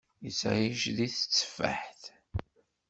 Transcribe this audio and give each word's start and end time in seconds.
Yettεic 0.25 0.81
deg 0.97 1.11
teteffaḥt. 1.13 2.03